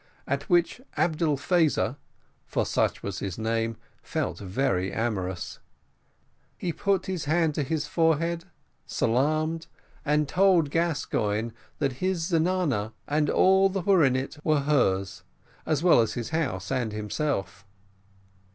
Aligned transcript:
At 0.27 0.49
which 0.49 0.81
Abdel 0.97 1.37
Faza, 1.37 1.95
for 2.47 2.65
such 2.65 3.03
was 3.03 3.19
his 3.19 3.37
name, 3.37 3.77
felt 4.01 4.39
very 4.39 4.91
amorous; 4.91 5.59
he 6.57 6.73
put 6.73 7.05
his 7.05 7.25
hand 7.25 7.53
to 7.53 7.61
his 7.61 7.85
forehead, 7.85 8.45
salaamed, 8.87 9.67
and 10.03 10.27
told 10.27 10.71
Gascoigne 10.71 11.51
that 11.77 11.93
his 12.01 12.27
zenana, 12.31 12.93
and 13.07 13.29
all 13.29 13.69
that 13.69 13.85
were 13.85 14.03
in 14.03 14.15
it, 14.15 14.39
were 14.43 14.61
hers, 14.61 15.21
as 15.67 15.83
well 15.83 16.01
as 16.01 16.13
his 16.15 16.29
house 16.29 16.71
and 16.71 16.91
himself. 16.91 17.63